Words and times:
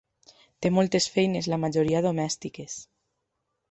Té 0.65 0.71
moltes 0.77 1.09
feines, 1.17 1.51
la 1.53 1.61
majoria 1.67 2.05
domèstiques. 2.09 2.83